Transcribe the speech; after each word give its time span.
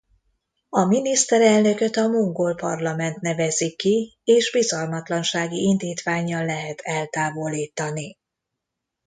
A 0.69 0.85
miniszterelnököt 0.85 1.95
a 1.97 2.07
mongol 2.07 2.55
parlament 2.55 3.19
nevezi 3.19 3.75
ki 3.75 4.17
és 4.23 4.51
bizalmatlansági 4.51 5.61
indítvánnyal 5.61 6.45
lehet 6.45 6.81
eltávolítani. 6.81 8.17